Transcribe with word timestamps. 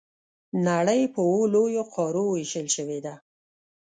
نړۍ 0.67 1.01
په 1.13 1.19
اووه 1.27 1.47
لویو 1.53 1.83
قارو 1.95 2.23
وېشل 2.33 2.67
شوې 2.75 2.99
ده. 3.05 3.13